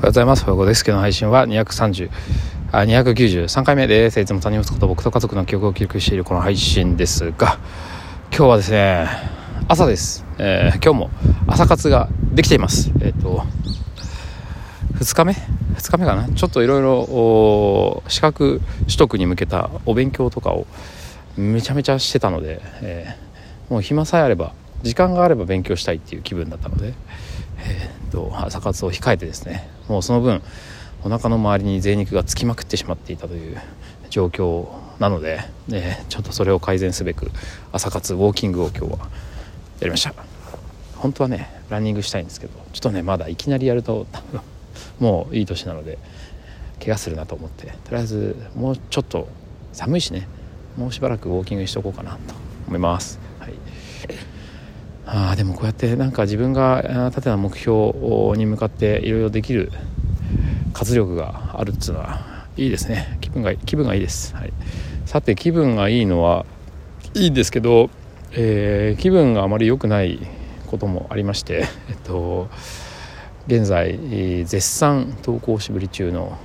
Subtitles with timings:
[0.00, 0.44] おはようございます。
[0.46, 0.82] ふわごです。
[0.82, 2.08] 今日の配信は230
[2.72, 4.18] あ293回目です。
[4.18, 7.58] いつも他人を打つこと僕と家族の記憶を記録しているこの配信ですが、
[8.30, 9.06] 今日はですね、
[9.68, 10.24] 朝です。
[10.38, 11.10] えー、今日も
[11.46, 12.90] 朝活ができています。
[13.02, 13.44] えっ、ー、と、
[14.94, 16.30] 2日目 ?2 日目かな？
[16.30, 20.66] ちょっといろいろ資格取得に向けたお勉強とかを
[21.36, 26.94] めちゃめちゃしてたので、えー、もう暇さえあれば、時間があれば勉強したいっていう気分だったので、
[27.58, 30.42] えー、と朝活を控えてですねもうその分
[31.02, 33.60] お腹の周りに贅肉がつきまくってしまっていたという
[34.10, 34.68] 状況
[34.98, 35.40] なので、
[35.72, 37.30] えー、ちょっとそれを改善すべく
[37.72, 38.98] 朝活ウォーキングを今日は
[39.80, 40.14] やりました。
[40.96, 44.06] 本当はねランニングしたいんですけどちょっとねまだいきなりやると
[45.00, 45.98] もういい年なので
[46.78, 49.28] 怪我するなと思ってとりあえずもうちょっと
[49.72, 50.28] 寒いしね
[50.76, 52.34] もうしばらくウォーキングしとこうかなと
[52.66, 53.18] 思います。
[53.38, 53.54] はい。
[55.12, 57.92] あでもこうやってなんか自分が立てた目標
[58.36, 59.72] に向かっていろいろできる
[60.72, 63.18] 活力があるっていうのはいいですね。
[63.20, 64.52] 気分が気分がいいです、はい、
[65.06, 66.46] さて気分がいいのは
[67.14, 67.90] いいんですけど、
[68.32, 70.20] えー、気分があまり良くない
[70.68, 72.48] こともありまして、えっと、
[73.48, 73.98] 現在
[74.44, 76.38] 絶賛登校しぶり中の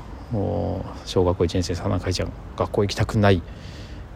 [1.05, 3.43] 小学校1年生さなかいちゃん学校行きたくない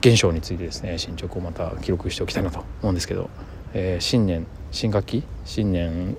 [0.01, 3.29] 現象についてですね進捗をまた記録しておきたいなと思うんですけど。
[3.73, 6.17] えー、新年新学期新年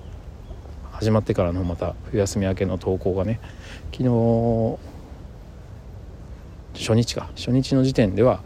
[0.93, 3.39] 始まってからのまた冬休み明けの投稿がね
[3.91, 4.77] 昨日
[6.73, 8.41] 初日か初日の時点では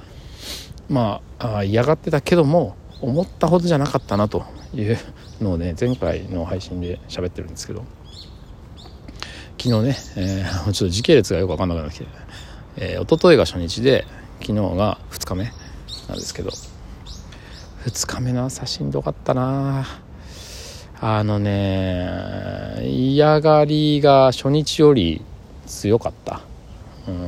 [0.90, 4.98] まあ嫌がってたけども思ったほどじゃなかったなという
[5.42, 7.84] のをね前回の配信で喋ってるんですけど
[9.62, 12.08] 昨日ね、えー、ちょっと時系列がよく分かんなくなってきて、
[12.78, 14.06] えー、一昨日が初日で
[14.40, 15.44] 昨日が2日目
[16.08, 16.52] なんですけど
[17.86, 19.86] 2日目の朝しんどかったな。
[21.00, 25.22] あのね嫌がりが初日より
[25.68, 26.42] 強かった。
[27.08, 27.26] うん。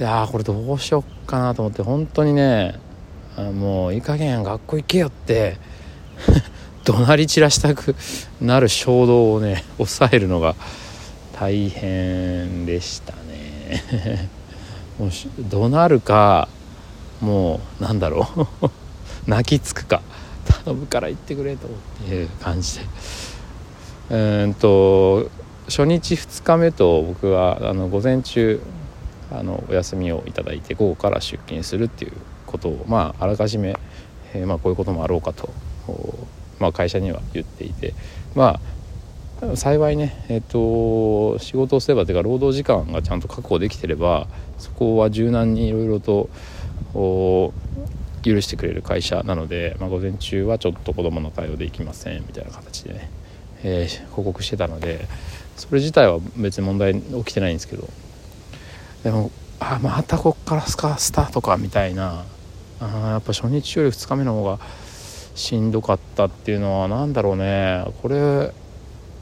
[0.00, 2.80] いやこれどうしよっかなと思って本当にね
[3.36, 5.58] もういい加減学校行けよって
[6.84, 7.94] 怒鳴り散らしたく
[8.40, 10.54] なる衝動をね抑えるのが
[11.38, 14.30] 大変でしたね。
[14.98, 15.10] もう
[15.50, 16.48] 怒鳴るか
[17.20, 18.28] もうなんだろ
[18.62, 18.70] う。
[19.26, 20.02] 泣きつくか。
[20.64, 21.68] 頼むから言ってくれと
[22.12, 22.84] いう感じで。
[24.10, 25.30] うんと
[25.66, 28.60] 初日2日目と僕はあの午前中
[29.32, 32.12] あのお休みをいただいて午後から出勤するっていう
[32.44, 33.74] ことをまああらかじめ、
[34.34, 35.48] えー、まあ、こういうこともあろうかと、
[36.58, 37.94] まあ、会社には言っていて。
[38.34, 38.60] まあ
[39.56, 44.26] 幸いね、えーと、仕事をすればというか労働時間がちゃんと確保できてれば
[44.58, 46.30] そこは柔軟にいろいろと
[48.30, 53.10] 許してくれる会社なので、まあ、午前中はちょっと子どもの対応できませんみたいな形でね、
[53.62, 55.06] えー、報告してたので
[55.56, 57.88] それ自体は別に問題起きてないんですけど
[59.02, 59.30] でも
[59.60, 62.24] あまたこっからスカスタートかみたいな
[62.80, 64.58] あやっぱ初日より2日目の方が
[65.34, 67.84] しんどかったっていうのは何だろうね。
[68.02, 68.52] これ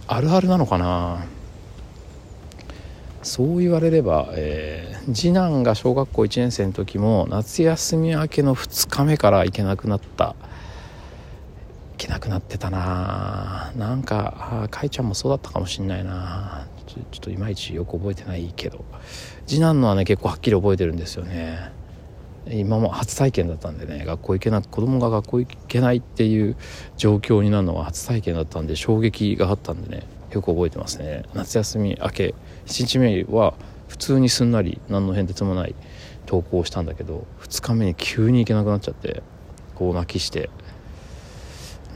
[0.06, 1.24] あるあるなのかな。
[3.22, 10.34] そう言われれば、えー、次男が小学校1年生の時も夏休み明けの2日目から行けなくなった。
[11.92, 13.72] 行けなくなってたな。
[13.76, 16.66] なんかかいちゃんもそうだったかもしんないな。
[16.86, 18.84] ちょちょっといまいちよく覚えてないけど。
[19.46, 21.70] 次男のはね結構はっきり覚えてるんですよね。
[22.50, 26.56] 今も初体験だったんでね学校行けな子供が学校行けないっていう
[26.96, 30.02] 状況になるのは初体験だったんで衝撃があったんでね
[30.32, 31.22] よく覚えてますね。
[31.34, 32.34] 夏休み明け
[32.66, 33.54] 1日目は
[33.88, 35.74] 普通にすんなり何の変哲もない
[36.26, 39.22] 投稿をしたんだけど2日目に急に行けなくなっちゃって
[39.74, 40.50] こう泣きして。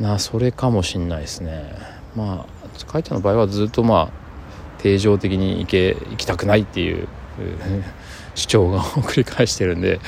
[0.01, 1.73] なそれかもしんないですね。
[2.15, 7.09] まあかいちゃんの場合はずっとまあ定常的に行け行きたくないっていう
[8.35, 10.01] 主張が繰り返してるんで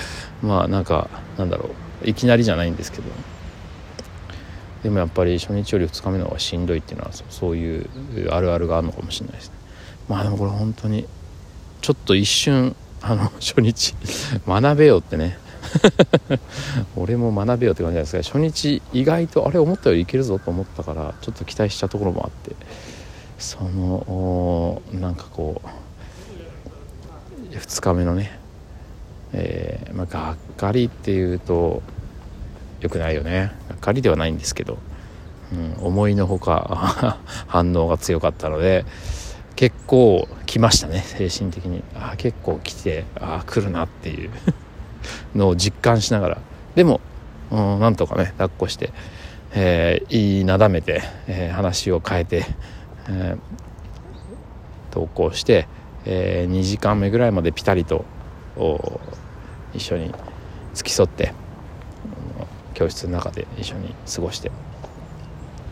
[0.43, 1.09] まあなんか
[1.39, 2.09] なんだろう。
[2.09, 3.05] いきなりじゃないんですけど。
[4.83, 7.89] でもやっぱり初日より2日目の方がしんどいっていうのはそういう
[8.31, 9.58] あるあるがあるのかもしれないですね。
[10.09, 11.06] まあでもこれ本当に
[11.81, 13.94] ちょっと一瞬あの初日
[14.47, 15.38] 学べよってね。
[16.97, 22.56] 俺も学べよって感じじゃなんですが初日意外とあれ思ったよりいけるぞと思ったからちょっと期待したところもあって。
[23.38, 25.62] そのなんかこ
[27.53, 28.38] う2日目のね
[29.32, 31.82] えー、まあ、がっかりっていうと
[32.81, 33.53] 良くないよね。
[33.69, 34.79] がっかりではないんですけど、
[35.53, 38.85] うん、思いのほか 反応が強かったので。
[39.58, 41.82] 結構来ましたね精神的に。
[41.96, 44.31] あ結構来てああ来るなっていう。
[45.34, 46.38] のを実感しながら。
[46.76, 47.00] でも、
[47.50, 48.93] うん、なんとかね抱っこして、
[49.50, 52.46] えー、いいなだめて、えー、話を変えて、
[53.08, 53.37] え
[54.93, 55.66] 投稿して、
[56.05, 58.05] えー、2時間目ぐらいまでピタリと
[59.75, 60.14] 一緒に
[60.72, 61.32] 付き添って
[62.75, 64.52] 教室の中で一緒に過ごして。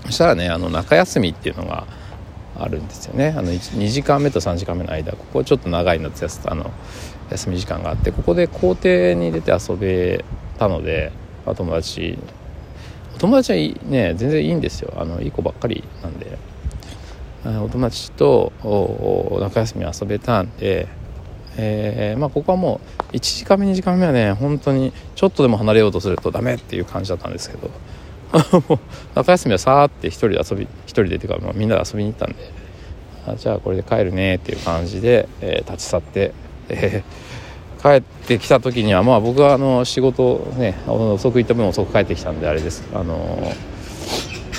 [0.06, 1.86] そしたらねあの中休みっていうのが
[2.58, 3.34] あるんですよね。
[3.36, 6.70] あの2時間目と3時間目の間ここちょっと長い夏休あの
[7.30, 10.24] 休み時間があってここで校庭に出て遊べ
[10.58, 11.12] たので
[11.44, 12.18] お友達
[13.14, 13.58] お友達は
[13.90, 14.92] ね全然いいんですよ。
[14.96, 16.38] あのいい子ばっかりなんで。
[17.62, 18.52] お友達と
[19.40, 20.88] 中休み遊べたんで、
[21.56, 22.80] えー、まあ、ここはも
[23.12, 27.70] う1時間目2時間目はね本当にちょっとでも離れようとするとダメっていう感じだったんですけど
[29.14, 32.66] 中休みはさーって一人で遊び一人でっていうか、まあ、みんなで遊びに行ったんで。
[33.26, 36.32] あじゃあこれで帰るねっていう感じで、えー、立ち去って、
[36.68, 42.84] えー、帰ってきた時にはまあ僕はあの仕事ね遅く行った分遅く帰ってきたんであれです。
[42.94, 43.52] あの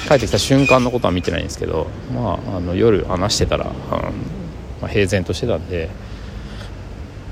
[0.07, 4.11] 帰ってきた瞬間のことは見てないんですけどまああの夜話してたら、あの
[4.81, 5.89] まあ、平然としてたんで。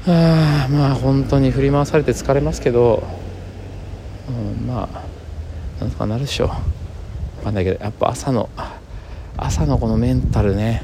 [0.07, 3.03] あまあ本当に振り回されて疲れますけど、
[4.29, 5.01] うん、まあ
[5.79, 6.45] なんとかなるでしょ。
[6.45, 6.49] う
[7.37, 8.49] 分かんないけどやっぱ朝の
[9.37, 10.83] 朝のこのメンタルね。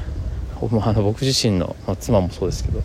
[0.60, 2.82] あの僕自身の、まあ、妻もそうですけど。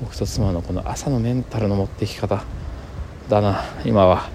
[0.00, 2.44] 僕と妻のこの朝のメンタルの持っていき方
[3.28, 3.64] だな。
[3.84, 4.28] 今は。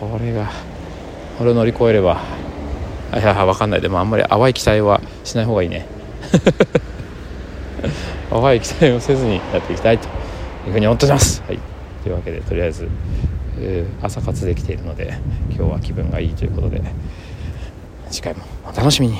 [0.00, 0.50] これが
[1.38, 2.20] これを乗り越えれば
[3.12, 3.80] いや分かんない。
[3.80, 5.86] でもあんまり淡い期待はしない方がいいね。
[8.30, 10.08] 淡い期待をせずにやっていきたいと
[10.66, 11.58] いうふうに思っております、はい、
[12.02, 12.88] というわけでとりあえず
[14.02, 15.18] 朝活できているので
[15.50, 16.82] 今日は気分がいいということで
[18.10, 19.18] 次回もお楽しみに。